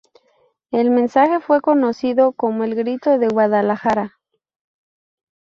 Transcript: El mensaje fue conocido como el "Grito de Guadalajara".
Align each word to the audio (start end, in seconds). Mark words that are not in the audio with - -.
El 0.71 0.89
mensaje 0.89 1.39
fue 1.41 1.61
conocido 1.61 2.31
como 2.31 2.63
el 2.63 2.73
"Grito 2.73 3.19
de 3.19 3.27
Guadalajara". 3.27 4.15